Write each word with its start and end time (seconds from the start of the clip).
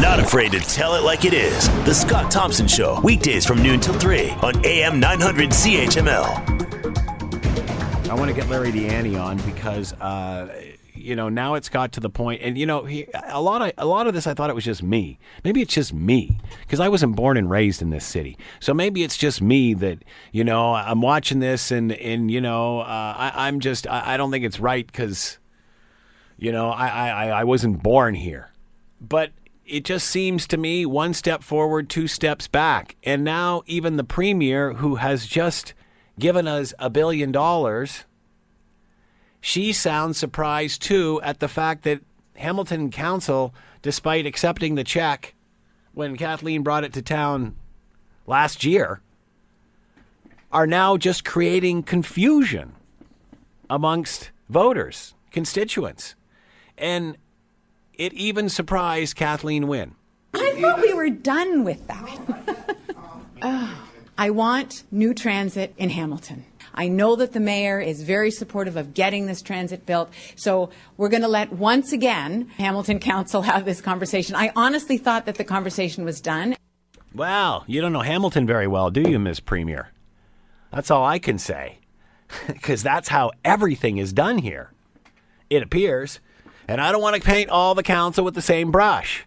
Not 0.00 0.20
afraid 0.20 0.52
to 0.52 0.60
tell 0.60 0.94
it 0.94 1.04
like 1.04 1.24
it 1.24 1.32
is. 1.32 1.68
The 1.86 1.94
Scott 1.94 2.30
Thompson 2.30 2.68
Show, 2.68 3.00
weekdays 3.00 3.46
from 3.46 3.62
noon 3.62 3.80
till 3.80 3.94
3 3.94 4.28
on 4.42 4.66
AM 4.66 5.00
900 5.00 5.48
CHML. 5.48 6.56
I 8.10 8.14
want 8.14 8.28
to 8.28 8.36
get 8.36 8.46
Larry 8.50 8.72
Di 8.72 8.88
Ianni 8.88 9.18
on 9.18 9.38
because, 9.38 9.94
uh, 9.94 10.54
you 10.94 11.16
know, 11.16 11.30
now 11.30 11.54
it's 11.54 11.70
got 11.70 11.92
to 11.92 12.00
the 12.00 12.10
point, 12.10 12.42
and 12.42 12.58
you 12.58 12.66
know, 12.66 12.84
he, 12.84 13.06
a 13.24 13.40
lot 13.40 13.62
of 13.62 13.72
a 13.78 13.86
lot 13.86 14.06
of 14.06 14.12
this, 14.12 14.26
I 14.26 14.34
thought 14.34 14.50
it 14.50 14.54
was 14.54 14.66
just 14.66 14.82
me. 14.82 15.18
Maybe 15.44 15.62
it's 15.62 15.72
just 15.72 15.94
me 15.94 16.40
because 16.60 16.78
I 16.78 16.90
wasn't 16.90 17.16
born 17.16 17.38
and 17.38 17.48
raised 17.48 17.80
in 17.80 17.88
this 17.88 18.04
city. 18.04 18.36
So 18.60 18.74
maybe 18.74 19.02
it's 19.02 19.16
just 19.16 19.40
me 19.40 19.72
that 19.74 20.04
you 20.30 20.44
know 20.44 20.74
I'm 20.74 21.00
watching 21.00 21.38
this, 21.38 21.70
and 21.70 21.90
and 21.92 22.30
you 22.30 22.42
know, 22.42 22.80
uh, 22.80 22.84
I, 22.84 23.32
I'm 23.46 23.60
just 23.60 23.86
I, 23.86 24.14
I 24.14 24.16
don't 24.18 24.30
think 24.30 24.44
it's 24.44 24.60
right 24.60 24.86
because, 24.86 25.38
you 26.36 26.52
know, 26.52 26.68
I, 26.68 26.88
I 26.88 27.28
I 27.28 27.44
wasn't 27.44 27.82
born 27.82 28.14
here, 28.14 28.50
but 29.00 29.30
it 29.66 29.84
just 29.84 30.06
seems 30.08 30.46
to 30.46 30.56
me 30.56 30.86
one 30.86 31.12
step 31.12 31.42
forward, 31.42 31.88
two 31.90 32.06
steps 32.06 32.46
back. 32.46 32.96
And 33.02 33.24
now, 33.24 33.62
even 33.66 33.96
the 33.96 34.04
premier, 34.04 34.74
who 34.74 34.96
has 34.96 35.26
just 35.26 35.74
given 36.18 36.46
us 36.46 36.72
a 36.78 36.88
billion 36.88 37.32
dollars, 37.32 38.04
she 39.40 39.72
sounds 39.72 40.18
surprised 40.18 40.82
too 40.82 41.20
at 41.22 41.40
the 41.40 41.48
fact 41.48 41.82
that 41.84 42.00
Hamilton 42.36 42.90
Council, 42.90 43.54
despite 43.82 44.26
accepting 44.26 44.74
the 44.74 44.84
check 44.84 45.34
when 45.92 46.16
Kathleen 46.16 46.62
brought 46.62 46.84
it 46.84 46.92
to 46.92 47.02
town 47.02 47.56
last 48.26 48.64
year, 48.64 49.00
are 50.52 50.66
now 50.66 50.96
just 50.96 51.24
creating 51.24 51.82
confusion 51.82 52.72
amongst 53.68 54.30
voters, 54.48 55.14
constituents. 55.32 56.14
And 56.78 57.16
it 57.98 58.12
even 58.14 58.48
surprised 58.48 59.16
Kathleen 59.16 59.66
Wynne. 59.66 59.94
I 60.34 60.58
thought 60.60 60.80
we 60.80 60.92
were 60.94 61.10
done 61.10 61.64
with 61.64 61.86
that. 61.86 62.76
oh, 63.42 63.88
I 64.18 64.30
want 64.30 64.84
new 64.90 65.14
transit 65.14 65.74
in 65.76 65.90
Hamilton. 65.90 66.44
I 66.74 66.88
know 66.88 67.16
that 67.16 67.32
the 67.32 67.40
mayor 67.40 67.80
is 67.80 68.02
very 68.02 68.30
supportive 68.30 68.76
of 68.76 68.92
getting 68.92 69.26
this 69.26 69.40
transit 69.40 69.86
built. 69.86 70.10
So 70.36 70.70
we're 70.98 71.08
going 71.08 71.22
to 71.22 71.28
let 71.28 71.52
once 71.52 71.92
again 71.92 72.50
Hamilton 72.58 72.98
Council 72.98 73.42
have 73.42 73.64
this 73.64 73.80
conversation. 73.80 74.36
I 74.36 74.52
honestly 74.54 74.98
thought 74.98 75.24
that 75.24 75.36
the 75.36 75.44
conversation 75.44 76.04
was 76.04 76.20
done. 76.20 76.54
Well, 77.14 77.64
you 77.66 77.80
don't 77.80 77.94
know 77.94 78.00
Hamilton 78.00 78.46
very 78.46 78.66
well, 78.66 78.90
do 78.90 79.00
you, 79.00 79.18
Ms. 79.18 79.40
Premier? 79.40 79.88
That's 80.70 80.90
all 80.90 81.04
I 81.04 81.18
can 81.18 81.38
say. 81.38 81.78
Because 82.48 82.82
that's 82.82 83.08
how 83.08 83.30
everything 83.44 83.98
is 83.98 84.12
done 84.12 84.38
here. 84.38 84.72
It 85.48 85.62
appears. 85.62 86.18
And 86.66 86.80
I 86.80 86.92
don't 86.92 87.02
want 87.02 87.16
to 87.16 87.22
paint 87.22 87.50
all 87.50 87.74
the 87.74 87.82
council 87.82 88.24
with 88.24 88.34
the 88.34 88.42
same 88.42 88.70
brush. 88.70 89.26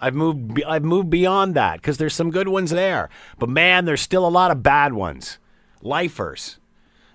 I've 0.00 0.14
moved 0.14 0.62
I've 0.64 0.84
moved 0.84 1.10
beyond 1.10 1.54
that 1.54 1.76
because 1.80 1.98
there's 1.98 2.14
some 2.14 2.30
good 2.30 2.48
ones 2.48 2.70
there. 2.70 3.08
But 3.38 3.48
man, 3.48 3.84
there's 3.84 4.00
still 4.00 4.26
a 4.26 4.30
lot 4.30 4.50
of 4.50 4.62
bad 4.62 4.92
ones. 4.92 5.38
Lifers 5.82 6.58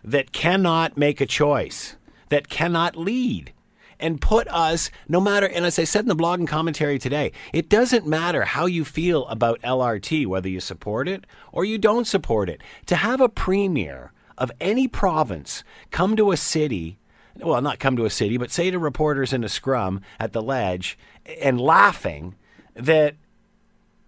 that 0.03 0.31
cannot 0.31 0.97
make 0.97 1.22
a 1.22 1.25
choice, 1.25 1.95
that 2.30 2.50
cannot 2.50 2.97
lead 2.97 3.53
and 4.00 4.20
put 4.20 4.47
us 4.50 4.92
no 5.08 5.22
matter 5.22 5.47
and 5.47 5.66
as 5.66 5.80
I 5.80 5.86
said 5.86 6.03
in 6.03 6.09
the 6.09 6.16
blog 6.16 6.39
and 6.39 6.48
commentary 6.48 7.00
today, 7.00 7.31
it 7.53 7.70
doesn't 7.70 8.05
matter 8.05 8.44
how 8.44 8.66
you 8.66 8.83
feel 8.83 9.25
about 9.27 9.61
LRT 9.61 10.27
whether 10.27 10.50
you 10.50 10.59
support 10.59 11.08
it 11.08 11.25
or 11.53 11.64
you 11.64 11.77
don't 11.77 12.05
support 12.05 12.50
it. 12.50 12.61
To 12.88 12.98
have 12.98 13.22
a 13.22 13.30
premier 13.30 14.11
of 14.38 14.52
any 14.59 14.89
province 14.89 15.64
come 15.92 16.17
to 16.17 16.31
a 16.31 16.38
city 16.38 16.98
well, 17.38 17.62
not 17.62 17.80
come 17.80 17.95
to 17.95 18.06
a 18.06 18.09
city, 18.09 18.38
but 18.38 18.52
say 18.52 18.70
to 18.72 18.80
reporters 18.80 19.34
in 19.34 19.44
a 19.44 19.50
scrum 19.50 20.02
at 20.20 20.34
the 20.34 20.42
ledge 20.42 20.98
and 21.42 21.59
laughing 21.59 22.36
that 22.76 23.16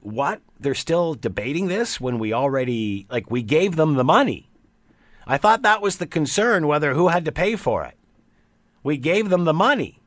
what 0.01 0.41
they're 0.59 0.75
still 0.75 1.15
debating 1.15 1.67
this 1.67 1.99
when 1.99 2.19
we 2.19 2.31
already 2.31 3.07
like 3.09 3.31
we 3.31 3.41
gave 3.41 3.75
them 3.75 3.95
the 3.95 4.03
money. 4.03 4.49
I 5.25 5.37
thought 5.37 5.63
that 5.63 5.81
was 5.81 5.97
the 5.97 6.05
concern 6.05 6.67
whether 6.67 6.93
who 6.93 7.07
had 7.07 7.25
to 7.25 7.31
pay 7.31 7.55
for 7.55 7.83
it. 7.83 7.97
We 8.83 8.97
gave 8.97 9.29
them 9.29 9.45
the 9.45 9.53
money. 9.53 9.99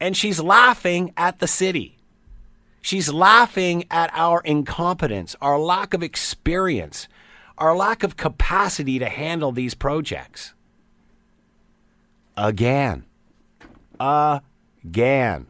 And 0.00 0.16
she's 0.16 0.40
laughing 0.40 1.12
at 1.16 1.38
the 1.38 1.46
city. 1.46 1.98
She's 2.80 3.12
laughing 3.12 3.84
at 3.90 4.10
our 4.12 4.40
incompetence, 4.40 5.36
our 5.40 5.58
lack 5.58 5.94
of 5.94 6.02
experience, 6.02 7.06
our 7.56 7.76
lack 7.76 8.02
of 8.02 8.16
capacity 8.16 8.98
to 8.98 9.08
handle 9.08 9.52
these 9.52 9.74
projects 9.74 10.54
again. 12.38 13.04
Again. 14.00 15.46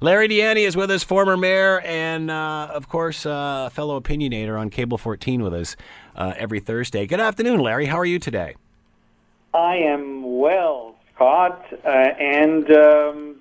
Larry 0.00 0.28
Di 0.28 0.40
Ianni 0.40 0.66
is 0.66 0.76
with 0.76 0.90
us, 0.90 1.02
former 1.02 1.36
mayor, 1.36 1.80
and 1.80 2.30
uh, 2.30 2.68
of 2.72 2.88
course, 2.88 3.24
uh, 3.24 3.70
fellow 3.70 3.98
opinionator 3.98 4.58
on 4.58 4.70
Cable 4.70 4.98
14 4.98 5.42
with 5.42 5.54
us 5.54 5.76
uh, 6.14 6.34
every 6.36 6.60
Thursday. 6.60 7.06
Good 7.06 7.20
afternoon, 7.20 7.60
Larry. 7.60 7.86
How 7.86 7.96
are 7.96 8.04
you 8.04 8.18
today? 8.18 8.54
I 9.54 9.76
am 9.76 10.38
well, 10.38 10.96
Scott, 11.14 11.64
uh, 11.84 11.88
and 11.88 12.70
um, 12.72 13.36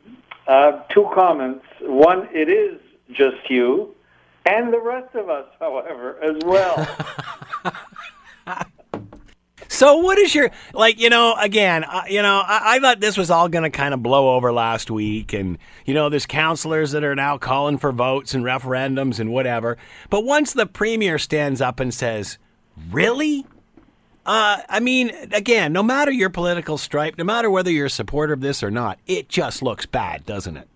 uh, 0.47 0.83
two 0.89 1.09
comments. 1.13 1.65
One, 1.81 2.29
it 2.31 2.49
is 2.49 2.79
just 3.11 3.49
you, 3.49 3.95
and 4.45 4.71
the 4.71 4.79
rest 4.79 5.15
of 5.15 5.29
us, 5.29 5.47
however, 5.59 6.17
as 6.23 6.41
well. 6.45 6.87
So 9.73 9.97
what 9.97 10.19
is 10.19 10.35
your 10.35 10.51
like? 10.75 10.99
You 10.99 11.09
know, 11.09 11.33
again, 11.33 11.83
uh, 11.83 12.03
you 12.07 12.21
know, 12.21 12.43
I, 12.45 12.75
I 12.75 12.79
thought 12.79 12.99
this 12.99 13.17
was 13.17 13.31
all 13.31 13.49
going 13.49 13.63
to 13.63 13.71
kind 13.71 13.95
of 13.95 14.03
blow 14.03 14.35
over 14.35 14.53
last 14.53 14.91
week, 14.91 15.33
and 15.33 15.57
you 15.83 15.95
know, 15.95 16.09
there's 16.09 16.27
counselors 16.27 16.91
that 16.91 17.03
are 17.03 17.15
now 17.15 17.39
calling 17.39 17.79
for 17.79 17.91
votes 17.91 18.35
and 18.35 18.43
referendums 18.43 19.19
and 19.19 19.31
whatever. 19.31 19.79
But 20.11 20.25
once 20.25 20.53
the 20.53 20.67
premier 20.67 21.17
stands 21.17 21.59
up 21.59 21.79
and 21.79 21.91
says, 21.91 22.37
"Really?" 22.91 23.47
Uh, 24.27 24.61
I 24.69 24.79
mean, 24.79 25.09
again, 25.31 25.73
no 25.73 25.81
matter 25.81 26.11
your 26.11 26.29
political 26.29 26.77
stripe, 26.77 27.17
no 27.17 27.23
matter 27.23 27.49
whether 27.49 27.71
you're 27.71 27.87
a 27.87 27.89
supporter 27.89 28.33
of 28.33 28.41
this 28.41 28.61
or 28.61 28.69
not, 28.69 28.99
it 29.07 29.27
just 29.27 29.63
looks 29.63 29.87
bad, 29.87 30.23
doesn't 30.23 30.55
it? 30.55 30.69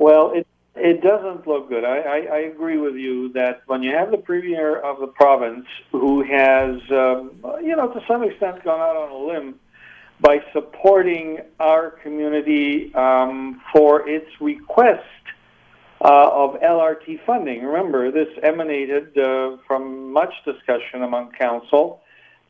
Well, 0.00 0.32
it 0.34 0.48
it 0.74 1.02
doesn't 1.02 1.46
look 1.46 1.68
good. 1.68 1.84
I, 1.84 1.98
I, 1.98 2.16
I 2.32 2.38
agree 2.38 2.78
with 2.78 2.94
you 2.94 3.32
that 3.34 3.62
when 3.66 3.82
you 3.82 3.94
have 3.94 4.10
the 4.10 4.16
premier 4.16 4.78
of 4.78 5.00
the 5.00 5.06
province 5.06 5.66
who 5.90 6.22
has, 6.22 6.80
um, 6.90 7.32
you 7.62 7.76
know, 7.76 7.92
to 7.92 8.00
some 8.08 8.22
extent 8.22 8.64
gone 8.64 8.80
out 8.80 8.96
on 8.96 9.10
a 9.10 9.16
limb 9.16 9.56
by 10.20 10.38
supporting 10.52 11.40
our 11.60 11.90
community 11.90 12.94
um, 12.94 13.60
for 13.72 14.08
its 14.08 14.28
request 14.40 15.02
uh, 16.00 16.30
of 16.32 16.60
LRT 16.60 17.24
funding. 17.26 17.64
Remember, 17.64 18.10
this 18.10 18.28
emanated 18.42 19.16
uh, 19.18 19.56
from 19.66 20.12
much 20.12 20.32
discussion 20.44 21.02
among 21.02 21.32
council, 21.32 22.00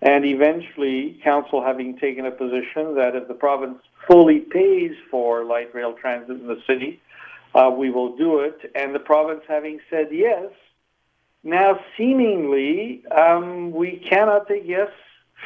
and 0.00 0.25
eventually, 0.25 1.21
council 1.25 1.62
having 1.62 1.99
taken 1.99 2.27
a 2.27 2.31
position 2.31 2.94
that 2.94 3.12
if 3.15 3.27
the 3.27 3.34
province 3.34 3.78
fully 4.06 4.41
pays 4.41 4.93
for 5.10 5.44
light 5.44 5.75
rail 5.75 5.93
transit 5.94 6.41
in 6.41 6.47
the 6.47 6.60
city, 6.66 7.00
uh, 7.55 7.71
we 7.77 7.91
will 7.91 8.17
do 8.17 8.41
it. 8.41 8.73
And 8.75 8.95
the 8.95 9.01
province 9.01 9.43
having 9.49 9.81
said 9.91 10.09
yes, 10.11 10.51
now 11.45 11.79
seemingly 11.97 13.05
um, 13.09 13.73
we 13.73 14.05
cannot 14.09 14.49
take 14.49 14.63
yes 14.65 14.91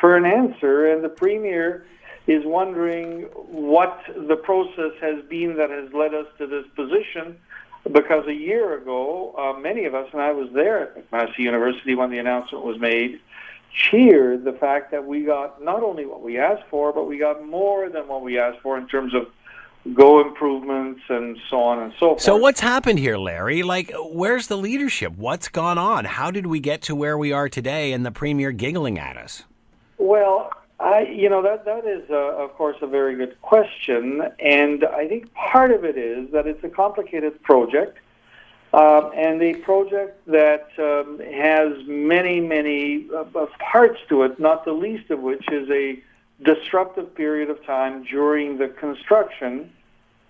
for 0.01 0.17
an 0.17 0.27
answer, 0.27 0.93
and 0.93 1.03
the 1.03 1.09
premier 1.09 1.87
is 2.27 2.43
wondering 2.45 3.23
what 3.23 4.03
the 4.29 4.37
process 4.37 4.93
has 5.01 5.25
been 5.29 5.57
that 5.57 5.71
has 5.71 5.93
led 5.93 6.13
us 6.13 6.27
to 6.39 6.47
this 6.47 6.65
position. 6.75 7.39
Because 7.91 8.27
a 8.27 8.35
year 8.35 8.77
ago, 8.77 9.33
uh, 9.39 9.61
many 9.61 9.85
of 9.85 9.95
us, 9.95 10.09
and 10.13 10.21
I 10.21 10.33
was 10.33 10.49
there 10.53 10.83
at 10.83 11.11
McMaster 11.11 11.39
University 11.39 11.95
when 11.95 12.11
the 12.11 12.19
announcement 12.19 12.65
was 12.65 12.81
made, 12.81 13.21
cheered 13.73 14.43
the 14.43 14.55
fact 14.55 14.91
that 14.91 15.07
we 15.07 15.23
got 15.23 15.63
not 15.63 15.85
only 15.85 16.05
what 16.05 16.21
we 16.21 16.37
asked 16.37 16.65
for, 16.69 16.93
but 16.93 17.05
we 17.05 17.17
got 17.17 17.47
more 17.47 17.89
than 17.89 18.09
what 18.09 18.23
we 18.23 18.39
asked 18.39 18.59
for 18.61 18.77
in 18.77 18.89
terms 18.89 19.15
of 19.15 19.29
go 19.95 20.21
improvements 20.21 21.01
and 21.09 21.39
so 21.49 21.61
on 21.61 21.79
and 21.79 21.93
so 21.93 22.09
forth. 22.09 22.21
So 22.21 22.37
what's 22.37 22.61
happened 22.61 22.99
here, 22.99 23.17
Larry? 23.17 23.63
Like, 23.63 23.93
where's 23.97 24.49
the 24.49 24.57
leadership? 24.57 25.13
What's 25.17 25.49
gone 25.49 25.79
on? 25.79 26.05
How 26.05 26.31
did 26.31 26.47
we 26.47 26.61
get 26.61 26.83
to 26.83 26.95
where 26.95 27.17
we 27.17 27.33
are 27.33 27.49
today 27.49 27.93
and 27.93 28.05
the 28.05 28.11
premier 28.11 28.53
giggling 28.53 28.99
at 28.99 29.17
us? 29.17 29.45
Well, 29.99 30.51
I, 30.79 31.03
you 31.03 31.29
know, 31.29 31.43
that 31.43 31.65
that 31.65 31.87
is, 31.87 32.03
uh, 32.11 32.15
of 32.15 32.55
course, 32.55 32.77
a 32.83 32.87
very 32.87 33.17
good 33.17 33.41
question, 33.41 34.23
and 34.39 34.85
I 34.85 35.09
think 35.09 35.33
part 35.33 35.71
of 35.71 35.85
it 35.85 35.97
is 35.97 36.31
that 36.33 36.47
it's 36.47 36.63
a 36.65 36.69
complicated 36.69 37.43
project, 37.43 37.99
um, 38.75 39.11
and 39.17 39.41
a 39.41 39.55
project 39.55 40.21
that 40.27 40.69
um, 40.79 41.19
has 41.21 41.73
many, 41.87 42.41
many 42.41 43.07
uh, 43.17 43.47
parts 43.59 44.01
to 44.11 44.25
it. 44.25 44.39
Not 44.39 44.67
the 44.67 44.73
least 44.73 45.11
of 45.11 45.21
which 45.21 45.51
is 45.51 45.71
a 45.71 46.03
disruptive 46.43 47.15
period 47.15 47.49
of 47.49 47.65
time 47.65 48.05
during 48.05 48.59
the 48.59 48.69
construction 48.69 49.73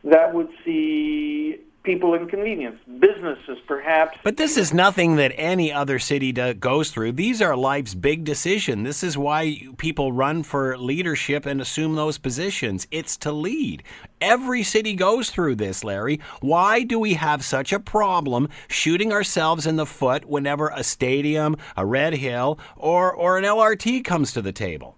that 0.07 0.33
would 0.33 0.49
see 0.65 1.59
people 1.83 2.15
inconvenience. 2.15 2.79
Businesses, 2.99 3.59
perhaps. 3.67 4.19
But 4.25 4.37
this 4.37 4.57
is 4.57 4.75
nothing 4.75 5.17
that 5.17 5.33
any 5.37 5.73
other 5.73 5.99
city 5.99 6.33
do, 6.33 6.53
goes 6.53 6.91
through. 6.91 7.13
These 7.13 7.41
are 7.41 7.57
life's 7.57 7.95
big 7.95 8.25
decisions. 8.25 8.85
This 8.85 9.03
is 9.03 9.17
why 9.17 9.63
people 9.79 10.13
run 10.13 10.43
for 10.43 10.77
leadership 10.77 11.47
and 11.47 11.61
assume 11.61 11.95
those 11.95 12.19
positions. 12.19 12.87
It's 12.91 13.17
to 13.19 13.33
lead. 13.33 13.85
Every 14.21 14.65
city 14.65 14.95
goes 14.95 15.31
through 15.31 15.55
this, 15.55 15.85
Larry. 15.85 16.21
Why 16.41 16.83
do 16.83 16.99
we 16.99 17.15
have 17.15 17.45
such 17.45 17.73
a 17.73 17.81
problem 17.81 18.49
shooting 18.69 19.13
ourselves 19.13 19.67
in 19.67 19.77
the 19.77 19.87
foot 19.87 20.25
whenever 20.25 20.69
a 20.75 20.83
stadium, 20.83 21.57
a 21.77 21.87
Red 21.87 22.15
Hill, 22.15 22.59
or, 22.77 23.13
or 23.13 23.39
an 23.39 23.45
LRT 23.45 24.05
comes 24.05 24.33
to 24.33 24.43
the 24.43 24.53
table? 24.53 24.97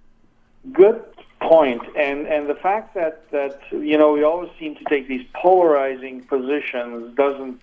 Good 0.73 1.03
point, 1.41 1.83
and 1.97 2.27
and 2.27 2.49
the 2.49 2.55
fact 2.55 2.95
that 2.95 3.31
that 3.31 3.61
you 3.71 3.97
know 3.97 4.13
we 4.13 4.23
always 4.23 4.51
seem 4.59 4.75
to 4.77 4.85
take 4.85 5.09
these 5.09 5.27
polarizing 5.35 6.25
positions 6.25 7.17
doesn't 7.17 7.61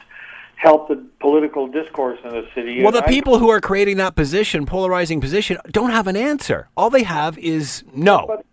help 0.56 0.88
the 0.88 1.04
political 1.20 1.68
discourse 1.68 2.20
in 2.24 2.30
the 2.32 2.48
city. 2.56 2.82
Well, 2.82 2.92
the 2.92 3.04
I- 3.04 3.08
people 3.08 3.40
who 3.40 3.50
are 3.50 3.60
creating 3.62 3.98
that 3.98 4.16
position, 4.16 4.66
polarizing 4.66 5.20
position, 5.20 5.58
don't 5.70 5.92
have 5.92 6.08
an 6.08 6.16
answer. 6.16 6.70
All 6.78 6.90
they 6.90 7.04
have 7.04 7.38
is 7.38 7.84
no. 7.94 8.26
But- 8.28 8.46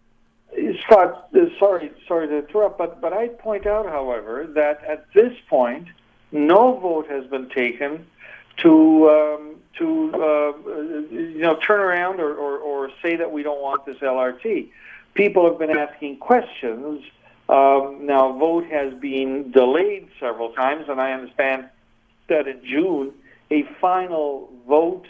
Scott, 0.84 1.28
sorry, 1.58 1.90
sorry 2.06 2.28
to 2.28 2.38
interrupt, 2.38 2.76
but 2.76 3.00
but 3.00 3.12
I 3.12 3.28
point 3.28 3.66
out, 3.66 3.86
however, 3.86 4.46
that 4.54 4.84
at 4.84 5.06
this 5.14 5.32
point, 5.48 5.88
no 6.30 6.78
vote 6.78 7.08
has 7.08 7.24
been 7.26 7.48
taken 7.48 8.06
to 8.58 9.08
um, 9.10 9.56
to 9.78 10.12
uh, 10.14 10.52
you 11.10 11.40
know 11.40 11.56
turn 11.66 11.80
around 11.80 12.20
or, 12.20 12.34
or, 12.34 12.58
or 12.58 12.90
say 13.00 13.16
that 13.16 13.32
we 13.32 13.42
don't 13.42 13.60
want 13.60 13.86
this 13.86 13.96
LRT. 13.98 14.68
People 15.14 15.48
have 15.48 15.58
been 15.58 15.76
asking 15.76 16.16
questions. 16.18 17.02
Um, 17.48 18.06
now, 18.06 18.38
vote 18.38 18.64
has 18.70 18.94
been 18.94 19.50
delayed 19.50 20.08
several 20.18 20.52
times, 20.52 20.86
and 20.88 21.00
I 21.00 21.12
understand 21.12 21.68
that 22.28 22.48
in 22.48 22.64
June, 22.64 23.12
a 23.50 23.64
final 23.80 24.50
vote 24.66 25.06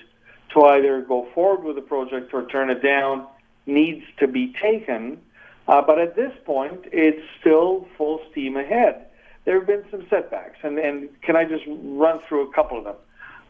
to 0.54 0.64
either 0.64 1.02
go 1.02 1.28
forward 1.34 1.64
with 1.64 1.76
the 1.76 1.82
project 1.82 2.34
or 2.34 2.46
turn 2.46 2.68
it 2.70 2.82
down 2.82 3.26
needs 3.66 4.04
to 4.18 4.26
be 4.26 4.52
taken. 4.60 5.20
Uh, 5.68 5.80
but 5.80 6.00
at 6.00 6.16
this 6.16 6.32
point, 6.44 6.80
it's 6.86 7.22
still 7.40 7.86
full 7.96 8.20
steam 8.32 8.56
ahead. 8.56 9.06
There 9.44 9.58
have 9.58 9.66
been 9.66 9.84
some 9.90 10.04
setbacks, 10.10 10.58
and, 10.64 10.78
and 10.78 11.08
can 11.22 11.36
I 11.36 11.44
just 11.44 11.62
run 11.68 12.20
through 12.28 12.50
a 12.50 12.52
couple 12.52 12.78
of 12.78 12.84
them? 12.84 12.96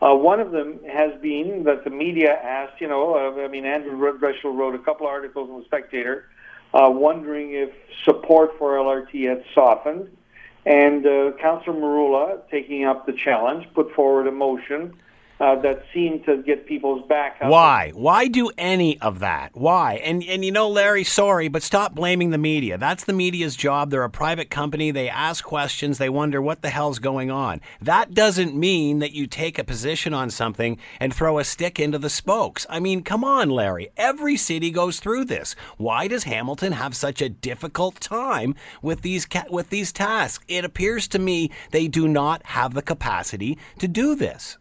Uh, 0.02 0.14
one 0.14 0.40
of 0.40 0.50
them 0.50 0.80
has 0.90 1.12
been 1.22 1.62
that 1.64 1.84
the 1.84 1.90
media 1.90 2.32
asked, 2.32 2.80
you 2.80 2.88
know, 2.88 3.14
uh, 3.14 3.42
I 3.42 3.48
mean, 3.48 3.64
Andrew 3.64 3.96
Dreschel 4.18 4.54
wrote 4.54 4.74
a 4.74 4.78
couple 4.78 5.06
articles 5.06 5.48
in 5.48 5.58
the 5.60 5.64
Spectator 5.64 6.26
uh, 6.74 6.90
wondering 6.90 7.52
if 7.54 7.70
support 8.04 8.56
for 8.58 8.76
LRT 8.76 9.28
had 9.28 9.44
softened. 9.54 10.16
And 10.64 11.06
uh, 11.06 11.32
Councillor 11.40 11.76
Merulla, 11.76 12.40
taking 12.50 12.84
up 12.84 13.06
the 13.06 13.12
challenge, 13.12 13.66
put 13.74 13.92
forward 13.94 14.28
a 14.28 14.32
motion 14.32 14.94
uh, 15.42 15.60
that 15.60 15.82
seem 15.92 16.22
to 16.22 16.40
get 16.40 16.66
people's 16.66 17.04
back 17.08 17.36
up. 17.40 17.50
Why? 17.50 17.90
Why 17.94 18.28
do 18.28 18.52
any 18.56 19.00
of 19.00 19.18
that? 19.18 19.50
Why? 19.54 19.94
And 19.94 20.22
and 20.22 20.44
you 20.44 20.52
know, 20.52 20.68
Larry, 20.68 21.02
sorry, 21.02 21.48
but 21.48 21.64
stop 21.64 21.96
blaming 21.96 22.30
the 22.30 22.38
media. 22.38 22.78
That's 22.78 23.02
the 23.02 23.12
media's 23.12 23.56
job. 23.56 23.90
They're 23.90 24.04
a 24.04 24.10
private 24.10 24.50
company. 24.50 24.92
They 24.92 25.08
ask 25.08 25.42
questions. 25.42 25.98
They 25.98 26.08
wonder 26.08 26.40
what 26.40 26.62
the 26.62 26.70
hell's 26.70 27.00
going 27.00 27.32
on. 27.32 27.60
That 27.80 28.14
doesn't 28.14 28.54
mean 28.54 29.00
that 29.00 29.14
you 29.14 29.26
take 29.26 29.58
a 29.58 29.64
position 29.64 30.14
on 30.14 30.30
something 30.30 30.78
and 31.00 31.12
throw 31.12 31.40
a 31.40 31.44
stick 31.44 31.80
into 31.80 31.98
the 31.98 32.08
spokes. 32.08 32.64
I 32.70 32.78
mean, 32.78 33.02
come 33.02 33.24
on, 33.24 33.50
Larry. 33.50 33.90
Every 33.96 34.36
city 34.36 34.70
goes 34.70 35.00
through 35.00 35.24
this. 35.24 35.56
Why 35.76 36.06
does 36.06 36.22
Hamilton 36.22 36.70
have 36.70 36.94
such 36.94 37.20
a 37.20 37.28
difficult 37.28 38.00
time 38.00 38.54
with 38.80 39.02
these 39.02 39.26
ca- 39.26 39.46
with 39.50 39.70
these 39.70 39.92
tasks? 39.92 40.44
It 40.46 40.64
appears 40.64 41.08
to 41.08 41.18
me 41.18 41.50
they 41.72 41.88
do 41.88 42.06
not 42.06 42.46
have 42.46 42.74
the 42.74 42.82
capacity 42.82 43.58
to 43.80 43.88
do 43.88 44.14
this. 44.14 44.56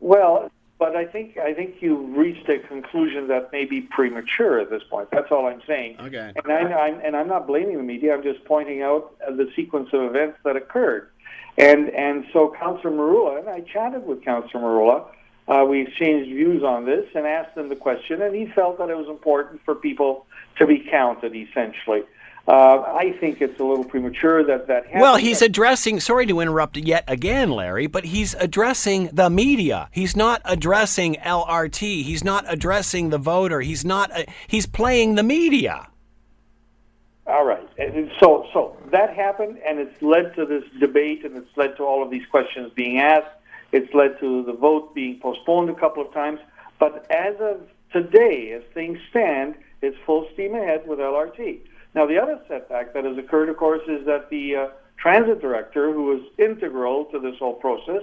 Well, 0.00 0.50
but 0.78 0.96
I 0.96 1.04
think 1.04 1.36
I 1.36 1.52
think 1.52 1.76
you've 1.80 2.16
reached 2.16 2.48
a 2.48 2.58
conclusion 2.58 3.28
that 3.28 3.52
may 3.52 3.66
be 3.66 3.82
premature 3.82 4.58
at 4.58 4.70
this 4.70 4.82
point. 4.88 5.10
That's 5.12 5.30
all 5.30 5.46
I'm 5.46 5.60
saying. 5.66 5.96
Okay. 6.00 6.32
And 6.34 6.52
I'm, 6.52 6.72
I'm 6.72 7.00
and 7.04 7.14
I'm 7.14 7.28
not 7.28 7.46
blaming 7.46 7.76
the 7.76 7.82
media. 7.82 8.14
I'm 8.14 8.22
just 8.22 8.44
pointing 8.46 8.80
out 8.80 9.14
the 9.20 9.50
sequence 9.54 9.90
of 9.92 10.02
events 10.02 10.38
that 10.44 10.56
occurred. 10.56 11.10
And 11.58 11.90
and 11.90 12.24
so 12.32 12.54
Councillor 12.58 12.92
Merulla 12.92 13.40
and 13.40 13.48
I 13.48 13.60
chatted 13.60 14.06
with 14.06 14.24
Councillor 14.24 14.62
Merulla. 14.62 15.04
Uh, 15.48 15.64
we 15.64 15.82
exchanged 15.82 16.30
views 16.30 16.62
on 16.62 16.86
this 16.86 17.06
and 17.14 17.26
asked 17.26 17.56
him 17.56 17.68
the 17.68 17.76
question, 17.76 18.22
and 18.22 18.34
he 18.34 18.46
felt 18.46 18.78
that 18.78 18.88
it 18.88 18.96
was 18.96 19.08
important 19.08 19.60
for 19.64 19.74
people 19.74 20.24
to 20.56 20.66
be 20.66 20.78
counted. 20.90 21.36
Essentially, 21.36 22.02
uh, 22.48 22.52
I 22.96 23.16
think 23.20 23.40
it's 23.40 23.58
a 23.60 23.64
little 23.64 23.84
premature 23.84 24.44
that 24.44 24.66
that. 24.66 24.84
Happened. 24.86 25.02
Well, 25.02 25.16
he's 25.16 25.42
addressing, 25.42 26.00
sorry 26.00 26.26
to 26.26 26.40
interrupt 26.40 26.76
yet 26.76 27.04
again, 27.06 27.50
Larry, 27.50 27.86
but 27.86 28.04
he's 28.04 28.34
addressing 28.34 29.08
the 29.12 29.30
media. 29.30 29.88
He's 29.92 30.16
not 30.16 30.42
addressing 30.44 31.14
LRT. 31.16 32.02
He's 32.02 32.24
not 32.24 32.44
addressing 32.48 33.10
the 33.10 33.18
voter. 33.18 33.60
He's 33.60 33.84
not, 33.84 34.10
uh, 34.10 34.24
he's 34.48 34.66
playing 34.66 35.14
the 35.14 35.22
media. 35.22 35.88
All 37.26 37.44
right. 37.44 37.66
And 37.78 38.10
So, 38.18 38.46
so 38.52 38.76
that 38.90 39.14
happened, 39.14 39.58
and 39.64 39.78
it's 39.78 40.02
led 40.02 40.34
to 40.34 40.44
this 40.44 40.64
debate, 40.80 41.24
and 41.24 41.36
it's 41.36 41.56
led 41.56 41.76
to 41.76 41.84
all 41.84 42.02
of 42.02 42.10
these 42.10 42.26
questions 42.26 42.72
being 42.74 42.98
asked. 42.98 43.30
It's 43.72 43.92
led 43.94 44.18
to 44.18 44.42
the 44.42 44.52
vote 44.52 44.94
being 44.94 45.20
postponed 45.20 45.70
a 45.70 45.74
couple 45.74 46.04
of 46.04 46.12
times. 46.12 46.40
But 46.80 47.06
as 47.10 47.36
of 47.40 47.60
today, 47.92 48.52
as 48.52 48.62
things 48.74 48.98
stand, 49.10 49.54
it's 49.82 49.96
full 50.04 50.28
steam 50.32 50.54
ahead 50.54 50.88
with 50.88 50.98
LRT. 50.98 51.60
Now, 51.94 52.06
the 52.06 52.18
other 52.18 52.40
setback 52.48 52.94
that 52.94 53.04
has 53.04 53.18
occurred, 53.18 53.48
of 53.48 53.56
course, 53.56 53.82
is 53.88 54.06
that 54.06 54.30
the 54.30 54.56
uh, 54.56 54.68
transit 54.96 55.40
director, 55.40 55.92
who 55.92 56.04
was 56.04 56.20
integral 56.38 57.06
to 57.06 57.18
this 57.18 57.36
whole 57.38 57.54
process, 57.54 58.02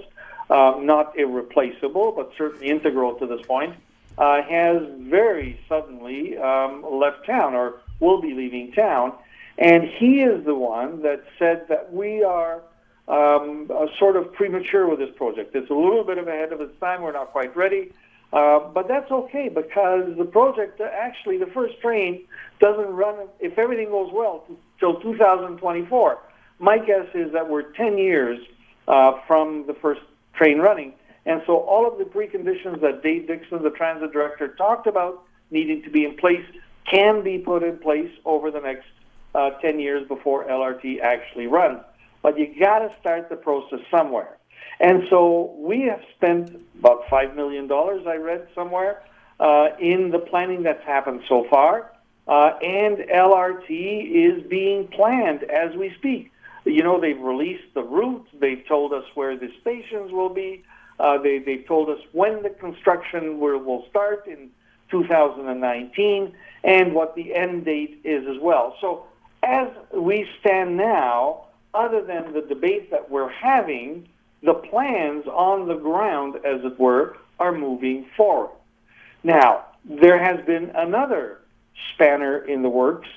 uh, 0.50 0.74
not 0.78 1.18
irreplaceable, 1.18 2.12
but 2.12 2.32
certainly 2.36 2.68
integral 2.68 3.14
to 3.14 3.26
this 3.26 3.44
point, 3.46 3.74
uh, 4.18 4.42
has 4.42 4.82
very 4.98 5.58
suddenly 5.68 6.36
um, 6.36 6.84
left 6.90 7.24
town 7.24 7.54
or 7.54 7.80
will 8.00 8.20
be 8.20 8.34
leaving 8.34 8.72
town. 8.72 9.12
And 9.56 9.84
he 9.84 10.22
is 10.22 10.44
the 10.44 10.54
one 10.54 11.02
that 11.02 11.24
said 11.38 11.66
that 11.68 11.92
we 11.92 12.22
are 12.22 12.62
um, 13.08 13.70
uh, 13.74 13.86
sort 13.98 14.16
of 14.16 14.32
premature 14.32 14.86
with 14.88 14.98
this 14.98 15.10
project. 15.16 15.54
It's 15.56 15.70
a 15.70 15.74
little 15.74 16.04
bit 16.04 16.18
of 16.18 16.28
ahead 16.28 16.52
of 16.52 16.60
its 16.60 16.78
time. 16.78 17.02
We're 17.02 17.12
not 17.12 17.32
quite 17.32 17.56
ready. 17.56 17.92
Uh, 18.32 18.60
but 18.74 18.86
that's 18.88 19.10
okay 19.10 19.48
because 19.48 20.16
the 20.18 20.24
project, 20.24 20.80
uh, 20.80 20.84
actually, 20.92 21.38
the 21.38 21.46
first 21.46 21.80
train 21.80 22.24
doesn't 22.60 22.88
run, 22.88 23.26
if 23.40 23.58
everything 23.58 23.88
goes 23.88 24.10
well, 24.12 24.44
till 24.78 25.00
2024. 25.00 26.18
My 26.58 26.78
guess 26.78 27.06
is 27.14 27.32
that 27.32 27.48
we're 27.48 27.72
10 27.72 27.96
years 27.96 28.38
uh, 28.86 29.12
from 29.26 29.66
the 29.66 29.74
first 29.74 30.02
train 30.34 30.58
running. 30.58 30.92
And 31.24 31.42
so 31.46 31.58
all 31.58 31.86
of 31.86 31.98
the 31.98 32.04
preconditions 32.04 32.80
that 32.80 33.02
Dave 33.02 33.28
Dixon, 33.28 33.62
the 33.62 33.70
transit 33.70 34.12
director, 34.12 34.48
talked 34.56 34.86
about 34.86 35.22
needing 35.50 35.82
to 35.82 35.90
be 35.90 36.04
in 36.04 36.16
place 36.16 36.44
can 36.90 37.22
be 37.22 37.38
put 37.38 37.62
in 37.62 37.78
place 37.78 38.10
over 38.24 38.50
the 38.50 38.60
next 38.60 38.86
uh, 39.34 39.50
10 39.60 39.78
years 39.78 40.06
before 40.08 40.46
LRT 40.46 41.00
actually 41.00 41.46
runs. 41.46 41.80
But 42.22 42.38
you 42.38 42.54
got 42.58 42.80
to 42.80 42.90
start 43.00 43.28
the 43.28 43.36
process 43.36 43.80
somewhere. 43.90 44.38
And 44.80 45.04
so 45.10 45.54
we 45.58 45.82
have 45.82 46.00
spent 46.16 46.54
about 46.78 47.06
$5 47.06 47.34
million, 47.34 47.70
I 47.70 48.16
read 48.16 48.46
somewhere, 48.54 49.02
uh, 49.40 49.68
in 49.80 50.10
the 50.10 50.18
planning 50.18 50.62
that's 50.62 50.84
happened 50.84 51.22
so 51.28 51.46
far. 51.50 51.92
Uh, 52.26 52.52
and 52.62 52.98
LRT 52.98 53.70
is 53.70 54.46
being 54.48 54.86
planned 54.88 55.44
as 55.44 55.74
we 55.76 55.94
speak. 55.98 56.30
You 56.64 56.82
know, 56.82 57.00
they've 57.00 57.18
released 57.18 57.74
the 57.74 57.82
routes, 57.82 58.28
they've 58.38 58.64
told 58.68 58.92
us 58.92 59.04
where 59.14 59.36
the 59.36 59.50
stations 59.62 60.12
will 60.12 60.28
be, 60.28 60.62
uh, 61.00 61.18
they, 61.18 61.38
they've 61.38 61.66
told 61.66 61.88
us 61.88 61.98
when 62.12 62.42
the 62.42 62.50
construction 62.50 63.38
will, 63.38 63.58
will 63.58 63.86
start 63.88 64.26
in 64.26 64.50
2019 64.90 66.34
and 66.64 66.94
what 66.94 67.14
the 67.14 67.34
end 67.34 67.64
date 67.64 68.00
is 68.04 68.26
as 68.28 68.40
well. 68.40 68.76
So 68.80 69.06
as 69.42 69.68
we 69.94 70.28
stand 70.40 70.76
now, 70.76 71.46
other 71.74 72.02
than 72.02 72.32
the 72.32 72.42
debate 72.42 72.90
that 72.90 73.10
we're 73.10 73.30
having, 73.30 74.08
the 74.42 74.54
plans 74.54 75.26
on 75.26 75.68
the 75.68 75.74
ground, 75.74 76.36
as 76.44 76.64
it 76.64 76.78
were, 76.78 77.16
are 77.38 77.52
moving 77.52 78.06
forward. 78.16 78.50
Now, 79.24 79.64
there 79.84 80.22
has 80.22 80.44
been 80.46 80.70
another 80.74 81.40
spanner 81.94 82.38
in 82.38 82.62
the 82.62 82.68
works, 82.68 83.08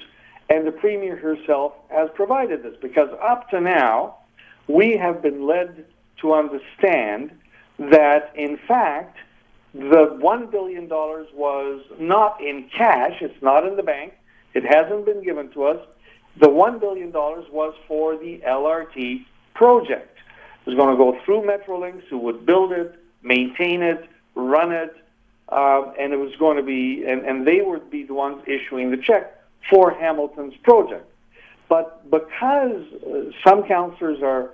and 0.50 0.66
the 0.66 0.72
Premier 0.72 1.16
herself 1.16 1.74
has 1.90 2.10
provided 2.16 2.64
this 2.64 2.76
because 2.82 3.10
up 3.22 3.50
to 3.50 3.62
now, 3.62 4.18
we 4.68 4.98
have 4.98 5.22
been 5.22 5.46
led 5.46 5.86
to 6.22 6.34
understand 6.34 7.32
that, 7.80 8.32
in 8.36 8.58
fact, 8.68 9.18
the 9.74 10.20
$1 10.22 10.52
billion 10.52 10.90
was 10.90 11.82
not 12.00 12.42
in 12.42 12.70
cash, 12.76 13.22
it's 13.22 13.42
not 13.42 13.66
in 13.66 13.76
the 13.76 13.84
bank, 13.84 14.14
it 14.54 14.64
hasn't 14.64 15.06
been 15.06 15.24
given 15.24 15.50
to 15.52 15.64
us. 15.66 15.88
The 16.40 16.48
$1 16.48 16.80
billion 16.80 17.12
was 17.12 17.74
for 17.88 18.18
the 18.18 18.42
LRT 18.46 19.26
project. 19.54 20.18
Was 20.66 20.76
going 20.76 20.90
to 20.90 20.98
go 20.98 21.20
through 21.26 21.42
Metrolinx, 21.42 22.04
who 22.10 22.20
would 22.20 22.46
build 22.46 22.72
it, 22.72 22.96
maintain 23.24 23.82
it, 23.82 24.08
run 24.36 24.72
it, 24.72 24.96
uh, 25.50 25.92
and 26.00 26.14
it 26.14 26.18
was 26.18 26.36
going 26.38 26.58
to 26.58 26.64
be, 26.64 27.04
and, 27.06 27.26
and 27.26 27.48
they 27.48 27.62
would 27.62 27.90
be 27.90 28.04
the 28.04 28.14
ones 28.14 28.44
issuing 28.48 28.92
the 28.92 28.98
check 28.98 29.42
for 29.70 29.92
Hamilton's 29.92 30.56
project. 30.64 31.06
But 31.68 32.10
because 32.10 32.84
uh, 32.94 33.32
some 33.44 33.64
councillors 33.64 34.22
are 34.22 34.52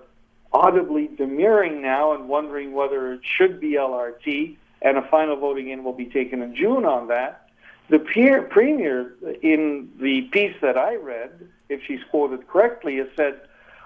audibly 0.53 1.07
demurring 1.07 1.81
now 1.81 2.13
and 2.13 2.29
wondering 2.29 2.73
whether 2.73 3.13
it 3.13 3.21
should 3.23 3.59
be 3.59 3.73
LRT, 3.73 4.55
and 4.81 4.97
a 4.97 5.01
final 5.09 5.35
voting 5.35 5.69
in 5.69 5.83
will 5.83 5.93
be 5.93 6.05
taken 6.05 6.41
in 6.41 6.55
June 6.55 6.85
on 6.85 7.07
that. 7.07 7.49
The 7.89 7.99
peer, 7.99 8.43
premier, 8.43 9.13
in 9.41 9.89
the 9.99 10.21
piece 10.31 10.55
that 10.61 10.77
I 10.77 10.95
read, 10.95 11.47
if 11.69 11.81
she's 11.87 12.01
quoted 12.11 12.47
correctly, 12.47 12.97
has 12.97 13.07
said, 13.15 13.39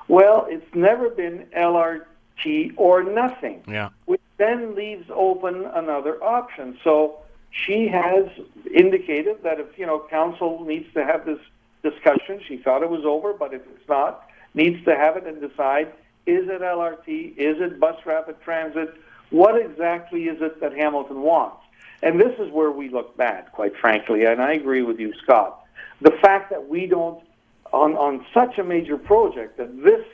"Well, 0.07 0.47
it's 0.49 0.75
never 0.75 1.09
been 1.09 1.45
LRT 1.55 2.73
or 2.77 3.03
nothing," 3.03 3.63
Yeah. 3.67 3.89
which 4.05 4.21
then 4.37 4.75
leaves 4.75 5.09
open 5.13 5.65
another 5.65 6.21
option. 6.23 6.77
So 6.83 7.17
she 7.51 7.87
has 7.87 8.25
indicated 8.73 9.43
that 9.43 9.59
if 9.59 9.77
you 9.77 9.85
know 9.85 9.99
council 10.09 10.63
needs 10.65 10.91
to 10.93 11.03
have 11.03 11.25
this 11.25 11.39
discussion, 11.83 12.41
she 12.47 12.57
thought 12.57 12.83
it 12.83 12.89
was 12.89 13.05
over, 13.05 13.33
but 13.33 13.53
if 13.53 13.61
it's 13.61 13.89
not, 13.89 14.27
needs 14.53 14.83
to 14.85 14.95
have 14.95 15.17
it 15.17 15.25
and 15.25 15.41
decide: 15.41 15.87
is 16.25 16.47
it 16.49 16.61
LRT? 16.61 17.33
Is 17.37 17.59
it 17.61 17.79
bus 17.79 17.97
rapid 18.05 18.41
transit? 18.41 18.93
What 19.31 19.55
exactly 19.59 20.25
is 20.25 20.41
it 20.41 20.59
that 20.61 20.73
Hamilton 20.73 21.21
wants? 21.21 21.57
And 22.03 22.19
this 22.19 22.37
is 22.39 22.51
where 22.51 22.71
we 22.71 22.89
look 22.89 23.15
bad, 23.15 23.51
quite 23.51 23.75
frankly. 23.77 24.25
And 24.25 24.41
I 24.41 24.53
agree 24.53 24.81
with 24.81 24.99
you, 24.99 25.13
Scott. 25.23 25.59
The 26.01 26.11
fact 26.21 26.49
that 26.49 26.67
we 26.67 26.87
don't, 26.87 27.23
on 27.73 27.95
on 27.95 28.25
such 28.33 28.57
a 28.57 28.63
major 28.63 28.97
project, 28.97 29.57
that 29.57 29.83
this 29.83 30.05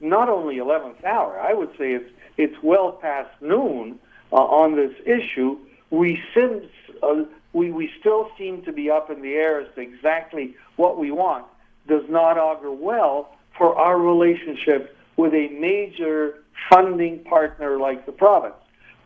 not 0.00 0.28
only 0.28 0.56
11th 0.56 1.02
hour, 1.04 1.40
I 1.40 1.54
would 1.54 1.70
say 1.78 1.92
it's 1.92 2.10
it's 2.36 2.56
well 2.62 2.92
past 2.92 3.30
noon 3.40 3.98
uh, 4.32 4.36
on 4.36 4.76
this 4.76 4.92
issue. 5.04 5.58
We 5.90 6.20
seem, 6.34 6.68
uh, 7.02 7.24
we 7.52 7.70
we 7.70 7.90
still 8.00 8.30
seem 8.38 8.62
to 8.62 8.72
be 8.72 8.90
up 8.90 9.10
in 9.10 9.22
the 9.22 9.34
air 9.34 9.60
as 9.60 9.74
to 9.74 9.80
exactly 9.80 10.54
what 10.76 10.98
we 10.98 11.10
want. 11.10 11.46
Does 11.88 12.04
not 12.08 12.36
augur 12.36 12.72
well 12.72 13.34
for 13.56 13.76
our 13.76 13.98
relationship 13.98 14.96
with 15.16 15.32
a 15.32 15.48
major 15.48 16.42
funding 16.70 17.20
partner 17.24 17.78
like 17.78 18.04
the 18.06 18.12
province. 18.12 18.54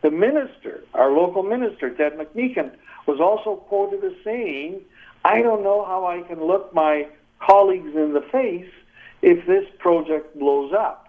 The 0.01 0.11
minister, 0.11 0.83
our 0.93 1.11
local 1.11 1.43
minister, 1.43 1.93
Ted 1.93 2.13
McMeekin, 2.17 2.71
was 3.05 3.19
also 3.19 3.57
quoted 3.67 4.03
as 4.03 4.13
saying, 4.23 4.81
I 5.23 5.41
don't 5.41 5.63
know 5.63 5.85
how 5.85 6.07
I 6.07 6.21
can 6.21 6.43
look 6.43 6.73
my 6.73 7.07
colleagues 7.45 7.95
in 7.95 8.13
the 8.13 8.21
face 8.31 8.71
if 9.21 9.45
this 9.45 9.65
project 9.79 10.37
blows 10.37 10.73
up. 10.73 11.07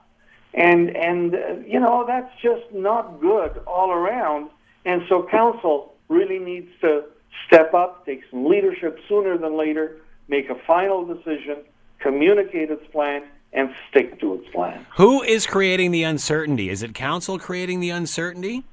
And, 0.54 0.94
and 0.96 1.34
uh, 1.34 1.38
you 1.66 1.80
know, 1.80 2.04
that's 2.06 2.30
just 2.42 2.72
not 2.72 3.20
good 3.20 3.58
all 3.66 3.90
around. 3.90 4.50
And 4.84 5.02
so 5.08 5.26
council 5.30 5.94
really 6.08 6.38
needs 6.38 6.68
to 6.82 7.04
step 7.46 7.72
up, 7.72 8.04
take 8.04 8.22
some 8.30 8.46
leadership 8.46 8.98
sooner 9.08 9.38
than 9.38 9.56
later, 9.56 9.98
make 10.28 10.50
a 10.50 10.56
final 10.66 11.04
decision, 11.06 11.58
communicate 12.00 12.70
its 12.70 12.86
plan, 12.92 13.22
and 13.54 13.70
stick 13.90 14.20
to 14.20 14.34
its 14.34 14.48
plan. 14.52 14.84
Who 14.96 15.22
is 15.22 15.46
creating 15.46 15.90
the 15.90 16.02
uncertainty? 16.02 16.68
Is 16.70 16.82
it 16.82 16.94
council 16.94 17.38
creating 17.38 17.80
the 17.80 17.90
uncertainty? 17.90 18.64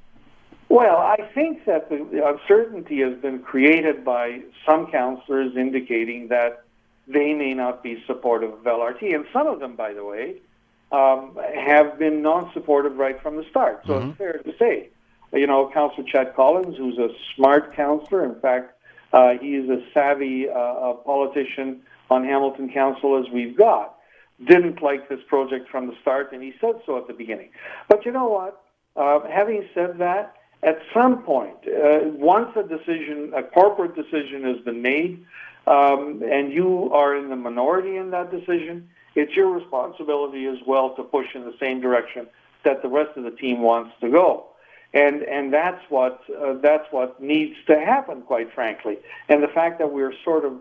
Well, 0.70 0.98
I 0.98 1.18
think 1.34 1.66
that 1.66 1.90
the, 1.90 2.08
the 2.12 2.26
uncertainty 2.28 3.02
has 3.02 3.18
been 3.20 3.40
created 3.40 4.06
by 4.06 4.42
some 4.66 4.92
councillors 4.92 5.56
indicating 5.58 6.28
that 6.28 6.64
they 7.10 7.34
may 7.34 7.54
not 7.54 7.84
be 7.84 8.04
supportive 8.06 8.54
of 8.54 8.60
LRT. 8.60 9.14
And 9.14 9.26
some 9.34 9.48
of 9.48 9.60
them, 9.60 9.76
by 9.76 9.94
the 9.94 10.06
way, 10.06 10.36
um, 10.92 11.38
have 11.56 12.00
been 12.00 12.22
non 12.22 12.52
supportive 12.54 12.98
right 12.98 13.22
from 13.22 13.36
the 13.36 13.44
start. 13.50 13.82
So 13.86 13.98
it's 13.98 14.18
fair 14.18 14.34
to 14.34 14.58
say. 14.58 14.90
You 15.32 15.46
know, 15.46 15.70
Councillor 15.72 16.08
Chad 16.08 16.36
Collins, 16.36 16.78
who's 16.78 16.98
a 16.98 17.10
smart 17.36 17.76
councillor, 17.76 18.26
in 18.26 18.40
fact, 18.40 18.74
uh, 19.14 19.34
he 19.40 19.56
is 19.56 19.70
as 19.70 19.80
savvy 19.94 20.50
uh, 20.50 20.54
a 20.54 20.94
politician 20.96 21.82
on 22.10 22.24
Hamilton 22.24 22.72
Council 22.72 23.24
as 23.24 23.32
we've 23.32 23.56
got, 23.56 23.96
didn't 24.46 24.82
like 24.82 25.10
this 25.10 25.20
project 25.28 25.70
from 25.70 25.88
the 25.88 25.94
start, 26.02 26.32
and 26.32 26.42
he 26.42 26.54
said 26.60 26.82
so 26.86 26.98
at 26.98 27.08
the 27.08 27.14
beginning. 27.14 27.50
But 27.88 28.06
you 28.06 28.12
know 28.12 28.28
what? 28.28 28.64
Uh, 28.96 29.28
having 29.30 29.68
said 29.76 30.00
that, 30.00 30.36
at 30.64 30.80
some 30.94 31.24
point, 31.24 31.56
uh, 31.68 32.00
once 32.06 32.50
a 32.56 32.64
decision, 32.64 33.32
a 33.36 33.44
corporate 33.44 33.96
decision 33.96 34.44
has 34.44 34.58
been 34.66 34.82
made, 34.82 35.26
um, 35.68 36.24
and 36.24 36.52
you 36.52 36.92
are 36.94 37.16
in 37.16 37.30
the 37.30 37.36
minority 37.36 37.98
in 37.98 38.12
that 38.12 38.32
decision, 38.32 38.90
it's 39.16 39.36
your 39.36 39.50
responsibility 39.50 40.46
as 40.46 40.58
well 40.66 40.96
to 40.96 41.04
push 41.04 41.28
in 41.36 41.44
the 41.44 41.56
same 41.60 41.82
direction 41.82 42.28
that 42.64 42.82
the 42.82 42.88
rest 42.88 43.18
of 43.18 43.24
the 43.24 43.32
team 43.32 43.62
wants 43.62 43.92
to 44.02 44.10
go. 44.10 44.46
And 44.94 45.22
and 45.24 45.54
that's 45.54 45.82
what 45.90 46.22
uh, 46.42 46.54
that's 46.62 46.86
what 46.92 47.22
needs 47.22 47.56
to 47.68 47.80
happen, 47.80 48.24
quite 48.24 48.52
frankly. 48.54 48.98
And 49.28 49.44
the 49.44 49.48
fact 49.48 49.78
that 49.80 49.92
we're 49.92 50.14
sort 50.24 50.46
of 50.46 50.54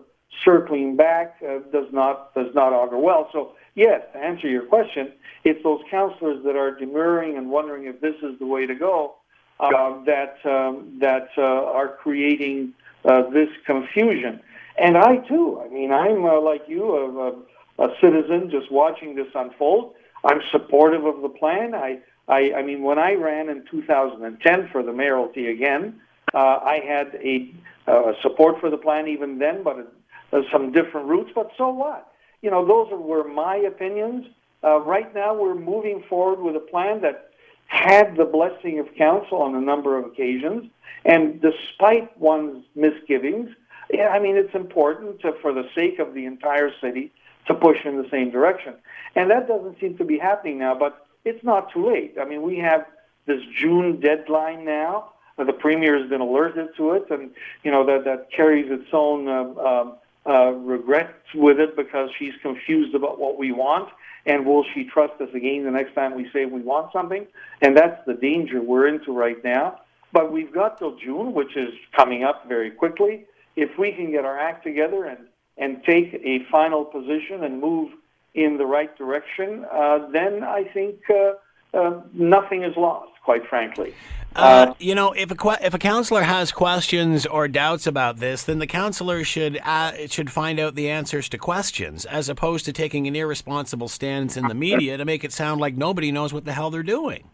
circling 0.45 0.95
back 0.95 1.37
uh, 1.41 1.59
does 1.71 1.91
not 1.91 2.35
does 2.35 2.53
not 2.53 2.71
augur 2.71 2.97
well. 2.97 3.29
So 3.33 3.53
yes, 3.73 4.01
to 4.13 4.19
answer 4.19 4.47
your 4.47 4.63
question, 4.63 5.11
it's 5.43 5.63
those 5.63 5.81
councillors 5.89 6.43
that 6.43 6.55
are 6.55 6.77
demurring 6.77 7.37
and 7.37 7.49
wondering 7.49 7.85
if 7.85 8.01
this 8.01 8.15
is 8.21 8.37
the 8.37 8.45
way 8.45 8.67
to 8.67 8.75
go 8.75 9.15
uh, 9.59 10.03
that 10.05 10.37
um, 10.45 10.97
that 10.99 11.29
uh, 11.37 11.41
are 11.41 11.89
creating 11.89 12.73
uh, 13.05 13.29
this 13.31 13.49
confusion. 13.65 14.41
And 14.77 14.97
I 14.97 15.17
too. 15.17 15.61
I 15.63 15.69
mean, 15.69 15.91
I'm 15.91 16.25
uh, 16.25 16.39
like 16.41 16.63
you, 16.67 16.95
a, 16.95 17.83
a, 17.83 17.85
a 17.85 17.95
citizen 18.01 18.49
just 18.49 18.71
watching 18.71 19.15
this 19.15 19.27
unfold. 19.35 19.93
I'm 20.23 20.41
supportive 20.51 21.05
of 21.05 21.21
the 21.21 21.29
plan. 21.29 21.73
I, 21.73 21.99
I, 22.27 22.53
I 22.57 22.61
mean, 22.61 22.83
when 22.83 22.99
I 22.99 23.13
ran 23.13 23.49
in 23.49 23.65
2010 23.69 24.69
for 24.71 24.83
the 24.83 24.93
mayoralty 24.93 25.47
again, 25.47 25.99
uh, 26.33 26.59
I 26.63 26.79
had 26.85 27.15
a 27.15 27.51
uh, 27.87 28.13
support 28.21 28.59
for 28.59 28.69
the 28.69 28.77
plan 28.77 29.07
even 29.07 29.39
then, 29.39 29.63
but 29.63 29.91
uh, 30.31 30.41
some 30.51 30.71
different 30.71 31.07
routes. 31.07 31.31
But 31.33 31.51
so 31.57 31.69
what? 31.69 32.11
You 32.41 32.51
know, 32.51 32.65
those 32.65 32.87
were 32.91 33.27
my 33.27 33.55
opinions. 33.55 34.27
Uh, 34.63 34.79
right 34.81 35.13
now, 35.15 35.33
we're 35.33 35.55
moving 35.55 36.03
forward 36.07 36.41
with 36.41 36.55
a 36.55 36.65
plan 36.65 37.01
that 37.01 37.31
had 37.67 38.15
the 38.15 38.25
blessing 38.25 38.79
of 38.79 38.87
council 38.95 39.41
on 39.41 39.55
a 39.55 39.61
number 39.61 39.97
of 39.97 40.05
occasions, 40.05 40.69
and 41.05 41.41
despite 41.41 42.17
one's 42.19 42.65
misgivings, 42.75 43.49
yeah, 43.91 44.09
I 44.09 44.19
mean, 44.19 44.37
it's 44.37 44.53
important 44.53 45.21
to, 45.21 45.33
for 45.41 45.53
the 45.53 45.63
sake 45.75 45.99
of 45.99 46.13
the 46.13 46.25
entire 46.25 46.71
city 46.81 47.11
to 47.47 47.53
push 47.53 47.77
in 47.85 47.97
the 48.01 48.07
same 48.09 48.29
direction. 48.31 48.75
And 49.15 49.31
that 49.31 49.47
doesn't 49.47 49.79
seem 49.79 49.97
to 49.97 50.05
be 50.05 50.17
happening 50.19 50.59
now, 50.59 50.75
but 50.75 51.07
it's 51.25 51.43
not 51.43 51.71
too 51.73 51.89
late. 51.89 52.15
I 52.21 52.25
mean, 52.25 52.43
we 52.43 52.57
have 52.59 52.85
this 53.25 53.41
June 53.55 53.99
deadline 53.99 54.65
now. 54.65 55.13
The 55.37 55.53
premier 55.53 55.97
has 55.97 56.09
been 56.09 56.19
alerted 56.19 56.75
to 56.75 56.91
it, 56.93 57.05
and 57.09 57.31
you 57.63 57.71
know 57.71 57.85
that 57.85 58.03
that 58.03 58.29
carries 58.29 58.69
its 58.69 58.89
own 58.91 59.29
uh, 59.29 59.43
um, 59.61 59.95
uh, 60.27 60.51
regrets 60.51 61.13
with 61.33 61.61
it 61.61 61.77
because 61.77 62.09
she's 62.19 62.33
confused 62.41 62.93
about 62.93 63.19
what 63.19 63.37
we 63.37 63.53
want. 63.53 63.89
And 64.25 64.45
will 64.45 64.65
she 64.73 64.83
trust 64.83 65.13
us 65.21 65.29
again 65.33 65.63
the 65.63 65.71
next 65.71 65.95
time 65.95 66.13
we 66.15 66.29
say 66.33 66.45
we 66.45 66.59
want 66.59 66.91
something? 66.91 67.25
And 67.61 67.77
that's 67.77 68.05
the 68.05 68.15
danger 68.15 68.61
we're 68.61 68.87
into 68.87 69.13
right 69.13 69.41
now. 69.41 69.79
But 70.11 70.33
we've 70.33 70.53
got 70.53 70.77
till 70.77 70.97
June, 70.97 71.33
which 71.33 71.55
is 71.55 71.69
coming 71.95 72.25
up 72.25 72.47
very 72.49 72.71
quickly. 72.71 73.25
If 73.61 73.77
we 73.77 73.91
can 73.91 74.11
get 74.11 74.25
our 74.25 74.39
act 74.39 74.63
together 74.63 75.05
and 75.05 75.27
and 75.57 75.83
take 75.83 76.13
a 76.13 76.45
final 76.49 76.85
position 76.85 77.43
and 77.43 77.59
move 77.59 77.91
in 78.33 78.57
the 78.57 78.65
right 78.65 78.97
direction, 78.97 79.65
uh, 79.71 80.07
then 80.11 80.43
I 80.43 80.63
think 80.63 81.01
uh, 81.09 81.77
uh, 81.77 82.01
nothing 82.13 82.63
is 82.63 82.75
lost, 82.77 83.11
quite 83.25 83.45
frankly. 83.47 83.93
Uh, 84.35 84.73
you 84.79 84.95
know, 84.95 85.11
if 85.11 85.31
a 85.31 85.35
que- 85.35 85.57
if 85.61 85.73
a 85.73 85.79
counselor 85.79 86.21
has 86.21 86.51
questions 86.51 87.25
or 87.25 87.47
doubts 87.47 87.87
about 87.87 88.17
this, 88.17 88.43
then 88.43 88.59
the 88.59 88.67
counselor 88.67 89.23
should 89.23 89.59
uh, 89.65 90.07
should 90.07 90.31
find 90.31 90.59
out 90.59 90.75
the 90.75 90.89
answers 90.89 91.27
to 91.29 91.37
questions, 91.37 92.05
as 92.05 92.29
opposed 92.29 92.63
to 92.65 92.71
taking 92.71 93.07
an 93.07 93.15
irresponsible 93.15 93.89
stance 93.89 94.37
in 94.37 94.47
the 94.47 94.53
media 94.53 94.97
to 94.97 95.03
make 95.03 95.23
it 95.23 95.33
sound 95.33 95.59
like 95.59 95.75
nobody 95.75 96.11
knows 96.11 96.31
what 96.31 96.45
the 96.45 96.53
hell 96.53 96.69
they're 96.69 96.83
doing. 96.83 97.27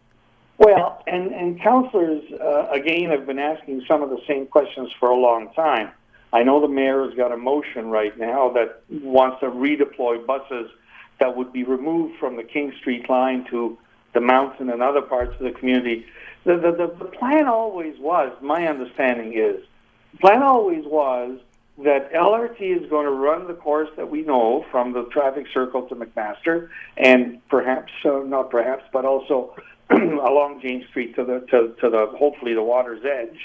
Well, 0.58 1.02
and 1.06 1.32
and 1.32 1.60
counselors 1.60 2.24
uh, 2.40 2.68
again 2.70 3.10
have 3.10 3.26
been 3.26 3.38
asking 3.38 3.84
some 3.86 4.02
of 4.02 4.08
the 4.08 4.20
same 4.26 4.46
questions 4.46 4.90
for 4.98 5.10
a 5.10 5.16
long 5.16 5.52
time. 5.54 5.90
I 6.32 6.42
know 6.42 6.60
the 6.60 6.68
mayor 6.68 7.04
has 7.04 7.14
got 7.14 7.32
a 7.32 7.36
motion 7.36 7.88
right 7.88 8.16
now 8.18 8.50
that 8.50 8.82
wants 8.90 9.40
to 9.40 9.46
redeploy 9.46 10.26
buses 10.26 10.70
that 11.20 11.36
would 11.36 11.52
be 11.52 11.64
removed 11.64 12.18
from 12.18 12.36
the 12.36 12.42
King 12.42 12.72
Street 12.78 13.08
line 13.08 13.46
to 13.50 13.78
the 14.12 14.20
mountain 14.20 14.70
and 14.70 14.82
other 14.82 15.02
parts 15.02 15.32
of 15.32 15.40
the 15.40 15.52
community. 15.52 16.06
The, 16.44 16.56
the, 16.56 16.72
the, 16.72 17.04
the 17.04 17.10
plan 17.10 17.46
always 17.46 17.98
was, 17.98 18.32
my 18.42 18.66
understanding 18.66 19.32
is, 19.34 19.64
the 20.12 20.18
plan 20.18 20.42
always 20.42 20.84
was 20.84 21.38
that 21.78 22.10
LRT 22.12 22.60
is 22.60 22.88
going 22.88 23.04
to 23.04 23.12
run 23.12 23.46
the 23.46 23.54
course 23.54 23.90
that 23.96 24.10
we 24.10 24.22
know 24.22 24.64
from 24.70 24.92
the 24.92 25.04
traffic 25.12 25.46
circle 25.52 25.82
to 25.88 25.94
McMaster, 25.94 26.70
and 26.96 27.46
perhaps, 27.48 27.92
uh, 28.04 28.20
not 28.24 28.50
perhaps, 28.50 28.84
but 28.92 29.04
also 29.04 29.54
along 29.90 30.60
James 30.62 30.86
Street 30.88 31.14
to 31.16 31.24
the, 31.24 31.40
to, 31.50 31.74
to 31.80 31.90
the, 31.90 32.06
hopefully 32.18 32.54
the 32.54 32.62
water's 32.62 33.04
edge. 33.04 33.38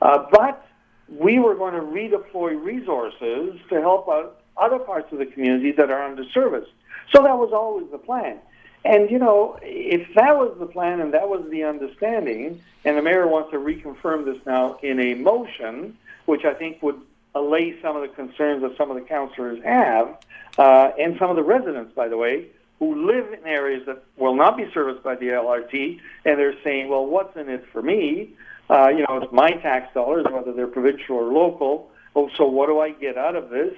Uh, 0.00 0.24
but 0.30 0.64
we 1.08 1.38
were 1.38 1.54
going 1.54 1.74
to 1.74 1.80
redeploy 1.80 2.62
resources 2.62 3.60
to 3.68 3.80
help 3.80 4.08
out 4.08 4.40
other 4.56 4.78
parts 4.78 5.12
of 5.12 5.18
the 5.18 5.26
community 5.26 5.72
that 5.72 5.90
are 5.90 6.02
under 6.02 6.24
service. 6.30 6.68
So 7.14 7.22
that 7.22 7.36
was 7.36 7.52
always 7.52 7.90
the 7.90 7.98
plan. 7.98 8.38
And, 8.84 9.10
you 9.10 9.18
know, 9.18 9.58
if 9.62 10.14
that 10.14 10.36
was 10.36 10.56
the 10.58 10.66
plan 10.66 11.00
and 11.00 11.14
that 11.14 11.28
was 11.28 11.48
the 11.50 11.64
understanding, 11.64 12.60
and 12.84 12.98
the 12.98 13.02
mayor 13.02 13.28
wants 13.28 13.50
to 13.52 13.58
reconfirm 13.58 14.24
this 14.24 14.44
now 14.44 14.78
in 14.82 14.98
a 14.98 15.14
motion, 15.14 15.96
which 16.26 16.44
I 16.44 16.54
think 16.54 16.82
would 16.82 17.00
allay 17.34 17.80
some 17.80 17.96
of 17.96 18.02
the 18.02 18.08
concerns 18.08 18.62
that 18.62 18.76
some 18.76 18.90
of 18.90 18.96
the 18.96 19.02
councillors 19.02 19.62
have, 19.64 20.18
uh, 20.58 20.90
and 20.98 21.16
some 21.18 21.30
of 21.30 21.36
the 21.36 21.42
residents, 21.42 21.94
by 21.94 22.08
the 22.08 22.16
way, 22.16 22.48
who 22.78 23.06
live 23.06 23.32
in 23.32 23.46
areas 23.46 23.86
that 23.86 24.02
will 24.16 24.34
not 24.34 24.56
be 24.56 24.68
serviced 24.74 25.02
by 25.04 25.14
the 25.14 25.26
LRT, 25.26 26.00
and 26.24 26.38
they're 26.38 26.60
saying, 26.64 26.88
well, 26.88 27.06
what's 27.06 27.36
in 27.36 27.48
it 27.48 27.64
for 27.72 27.80
me? 27.80 28.34
Uh, 28.72 28.88
you 28.88 29.04
know, 29.06 29.18
it's 29.22 29.32
my 29.32 29.50
tax 29.50 29.92
dollars, 29.92 30.24
whether 30.32 30.50
they're 30.54 30.66
provincial 30.66 31.16
or 31.16 31.30
local. 31.30 31.90
Oh, 32.16 32.30
so 32.38 32.46
what 32.46 32.68
do 32.68 32.80
I 32.80 32.90
get 32.92 33.18
out 33.18 33.36
of 33.36 33.50
this? 33.50 33.74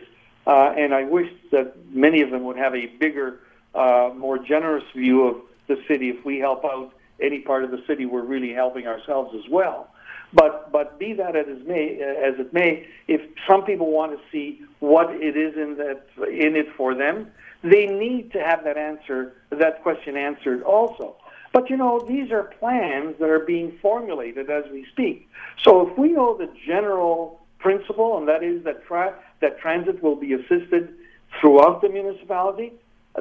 Uh, 0.46 0.72
and 0.78 0.94
I 0.94 1.02
wish 1.02 1.28
that 1.50 1.74
many 1.90 2.22
of 2.22 2.30
them 2.30 2.44
would 2.44 2.56
have 2.56 2.76
a 2.76 2.86
bigger, 2.86 3.40
uh, 3.74 4.10
more 4.16 4.38
generous 4.38 4.84
view 4.94 5.26
of 5.26 5.36
the 5.66 5.82
city. 5.88 6.10
If 6.10 6.24
we 6.24 6.38
help 6.38 6.64
out 6.64 6.92
any 7.20 7.40
part 7.40 7.64
of 7.64 7.72
the 7.72 7.82
city, 7.88 8.06
we're 8.06 8.22
really 8.22 8.52
helping 8.52 8.86
ourselves 8.86 9.34
as 9.34 9.50
well. 9.50 9.88
But 10.32 10.70
but 10.70 10.98
be 10.98 11.12
that 11.14 11.34
as 11.34 11.46
may, 11.66 12.00
as 12.00 12.38
it 12.38 12.52
may, 12.52 12.86
if 13.08 13.20
some 13.48 13.64
people 13.64 13.90
want 13.90 14.12
to 14.12 14.18
see 14.30 14.62
what 14.78 15.10
it 15.10 15.36
is 15.36 15.56
in 15.56 15.76
that 15.76 16.02
in 16.28 16.54
it 16.54 16.66
for 16.76 16.94
them, 16.94 17.32
they 17.62 17.86
need 17.86 18.32
to 18.32 18.40
have 18.40 18.62
that 18.64 18.76
answer, 18.76 19.34
that 19.50 19.82
question 19.82 20.16
answered 20.16 20.62
also. 20.62 21.16
But 21.54 21.70
you 21.70 21.76
know, 21.76 22.00
these 22.00 22.32
are 22.32 22.42
plans 22.58 23.14
that 23.20 23.30
are 23.30 23.38
being 23.38 23.78
formulated 23.80 24.50
as 24.50 24.64
we 24.72 24.84
speak. 24.90 25.28
So 25.62 25.88
if 25.88 25.96
we 25.96 26.08
know 26.08 26.36
the 26.36 26.52
general 26.66 27.40
principle, 27.60 28.18
and 28.18 28.26
that 28.26 28.42
is 28.42 28.64
that 28.64 28.84
tra- 28.84 29.14
that 29.40 29.60
transit 29.60 30.02
will 30.02 30.16
be 30.16 30.32
assisted 30.32 30.92
throughout 31.40 31.80
the 31.80 31.88
municipality, 31.88 32.72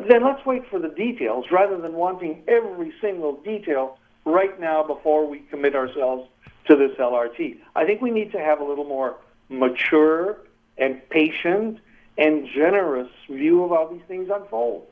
then 0.10 0.26
let's 0.26 0.44
wait 0.48 0.64
for 0.72 0.80
the 0.80 0.90
details 0.90 1.46
rather 1.52 1.78
than 1.80 1.94
wanting 1.94 2.42
every 2.48 2.92
single 3.00 3.34
detail 3.44 4.00
right 4.26 4.60
now 4.60 4.82
before 4.82 5.28
we 5.28 5.40
commit 5.52 5.76
ourselves 5.76 6.28
to 6.68 6.76
this 6.76 6.98
LRT. 6.98 7.60
I 7.76 7.86
think 7.86 8.02
we 8.02 8.10
need 8.10 8.32
to 8.32 8.40
have 8.40 8.60
a 8.62 8.64
little 8.64 8.86
more 8.86 9.16
mature 9.50 10.40
and 10.80 11.08
patient 11.12 11.78
and 12.18 12.48
generous 12.48 13.10
view 13.30 13.64
of 13.64 13.70
how 13.70 13.94
these 13.94 14.02
things 14.08 14.32
unfold. 14.34 14.88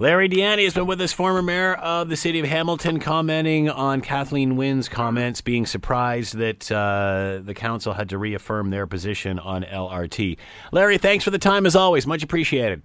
Larry 0.00 0.28
Di 0.28 0.38
Ianni 0.38 0.64
has 0.64 0.72
been 0.72 0.86
with 0.86 0.98
us, 1.02 1.12
former 1.12 1.42
mayor 1.42 1.74
of 1.74 2.08
the 2.08 2.16
city 2.16 2.40
of 2.40 2.46
Hamilton, 2.46 3.00
commenting 3.00 3.68
on 3.68 4.00
Kathleen 4.00 4.56
Wynne's 4.56 4.88
comments, 4.88 5.42
being 5.42 5.66
surprised 5.66 6.38
that 6.38 6.72
uh, 6.72 7.40
the 7.44 7.52
council 7.52 7.92
had 7.92 8.08
to 8.08 8.16
reaffirm 8.16 8.70
their 8.70 8.86
position 8.86 9.38
on 9.38 9.62
LRT. 9.62 10.38
Larry, 10.72 10.96
thanks 10.96 11.22
for 11.22 11.30
the 11.30 11.38
time 11.38 11.66
as 11.66 11.76
always. 11.76 12.06
Much 12.06 12.22
appreciated. 12.22 12.82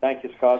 Thank 0.00 0.24
you, 0.24 0.30
Scott. 0.38 0.52